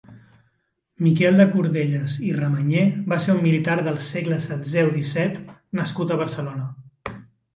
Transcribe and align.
Miquel 1.07 1.35
de 1.39 1.43
Cordelles 1.55 2.13
i 2.29 2.31
Ramanyer 2.37 2.85
va 3.11 3.19
ser 3.25 3.35
un 3.35 3.41
militar 3.43 3.75
del 3.89 3.99
segle 4.05 4.39
setzeu-disset 4.45 5.37
nascut 5.81 6.15
a 6.15 6.17
Barcelona. 6.23 7.15